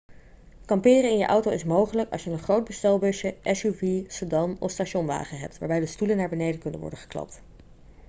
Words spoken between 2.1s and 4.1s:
als je een groot bestelbusje suv